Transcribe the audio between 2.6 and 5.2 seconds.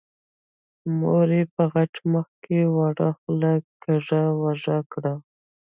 وړه خوله کږه وږه کړه.